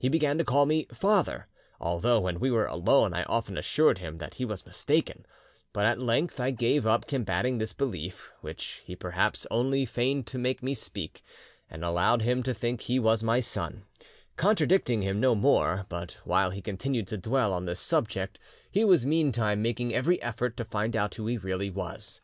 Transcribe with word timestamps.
He 0.00 0.08
began 0.08 0.36
to 0.36 0.44
call 0.44 0.66
me 0.66 0.88
'father,' 0.92 1.46
although 1.80 2.18
when 2.18 2.40
we 2.40 2.50
were 2.50 2.66
alone 2.66 3.14
I 3.14 3.22
often 3.22 3.56
assured 3.56 3.98
him 3.98 4.18
that 4.18 4.34
he 4.34 4.44
was 4.44 4.66
mistaken; 4.66 5.24
but 5.72 5.86
at 5.86 6.00
length 6.00 6.40
I 6.40 6.50
gave 6.50 6.88
up 6.88 7.06
combating 7.06 7.58
this 7.58 7.72
belief, 7.72 8.32
which 8.40 8.82
he 8.84 8.96
perhaps 8.96 9.46
only 9.48 9.84
feigned 9.86 10.26
to 10.26 10.38
make 10.38 10.60
me 10.60 10.74
speak, 10.74 11.22
and 11.70 11.84
allowed 11.84 12.22
him 12.22 12.42
to 12.42 12.52
think 12.52 12.80
he 12.80 12.98
was 12.98 13.22
my 13.22 13.38
son, 13.38 13.84
contradicting 14.36 15.02
him 15.02 15.20
no 15.20 15.36
more; 15.36 15.86
but 15.88 16.18
while 16.24 16.50
he 16.50 16.60
continued 16.60 17.06
to 17.06 17.16
dwell 17.16 17.52
on 17.52 17.66
this 17.66 17.78
subject 17.78 18.40
he 18.72 18.82
was 18.84 19.06
meantime 19.06 19.62
making 19.62 19.94
every 19.94 20.20
effort 20.20 20.56
to 20.56 20.64
find 20.64 20.96
out 20.96 21.14
who 21.14 21.28
he 21.28 21.38
really 21.38 21.70
was. 21.70 22.20